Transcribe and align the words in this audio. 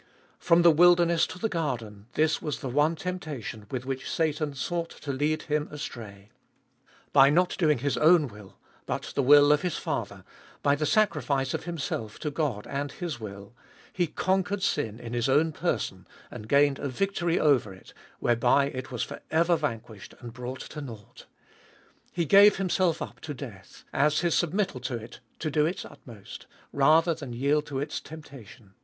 From 0.39 0.63
the 0.63 0.71
wilderness 0.71 1.27
to 1.27 1.37
the 1.37 1.47
garden 1.47 2.07
this 2.13 2.41
was 2.41 2.59
the 2.61 2.69
one 2.69 2.95
temptation 2.95 3.67
with 3.69 3.85
which 3.85 4.09
Satan 4.09 4.55
sought 4.55 4.89
to 4.89 5.13
lead 5.13 5.43
Him 5.43 5.67
astray. 5.69 6.31
By 7.13 7.25
doing 7.29 7.35
not 7.75 7.81
His 7.83 7.97
own 7.97 8.27
will 8.27 8.57
but 8.87 9.11
the 9.13 9.21
will 9.21 9.51
of 9.51 9.61
His 9.61 9.77
Father, 9.77 10.23
by 10.63 10.73
the 10.73 10.87
sacrifice 10.87 11.53
of 11.53 11.65
Himself 11.65 12.17
to 12.21 12.31
God 12.31 12.65
and 12.65 12.93
His 12.93 13.19
will, 13.19 13.53
He 13.93 14.07
conquered 14.07 14.63
sin 14.63 14.99
in 14.99 15.13
His 15.13 15.29
own 15.29 15.51
person, 15.51 16.07
and 16.31 16.49
gained 16.49 16.79
a 16.79 16.89
victory 16.89 17.39
over 17.39 17.71
it 17.71 17.93
whereby 18.17 18.69
it 18.71 18.89
was 18.91 19.03
for 19.03 19.21
ever 19.29 19.55
vanquished 19.55 20.15
and 20.19 20.33
brought 20.33 20.61
to 20.61 20.81
nought. 20.81 21.27
He 22.11 22.25
gave 22.25 22.55
Himself 22.57 23.03
up 23.03 23.19
to 23.19 23.35
death, 23.35 23.83
as 23.93 24.21
His 24.21 24.33
submittal 24.33 24.81
to 24.85 24.95
it 24.95 25.19
to 25.37 25.51
do 25.51 25.67
its 25.67 25.85
utmost, 25.85 26.47
rather 26.73 27.13
than 27.13 27.33
yield 27.33 27.67
to 27.67 27.77
its 27.79 28.01
temptation. 28.01 28.73